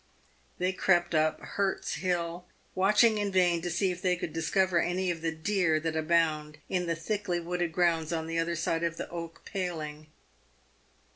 They 0.57 0.73
crept 0.73 1.13
up 1.13 1.39
Hurts 1.41 1.97
Hill, 1.97 2.47
watching 2.73 3.19
in 3.19 3.31
vain 3.31 3.61
to 3.61 3.69
see 3.69 3.91
if 3.91 4.01
they 4.01 4.15
could 4.15 4.33
discover 4.33 4.79
any 4.79 5.11
of 5.11 5.21
the 5.21 5.31
deer 5.31 5.79
that 5.79 5.95
abound 5.95 6.57
in 6.67 6.87
the 6.87 6.95
thickly 6.95 7.39
wooded 7.39 7.71
grounds 7.71 8.11
on 8.11 8.25
the 8.25 8.39
other 8.39 8.55
side 8.55 8.81
of 8.83 8.97
the 8.97 9.07
oak 9.11 9.43
paling. 9.45 10.07